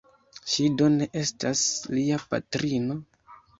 Ŝi 0.53 0.63
do 0.81 0.87
ne 0.93 1.09
estas 1.21 1.63
lia 1.93 2.19
patrino? 2.35 3.01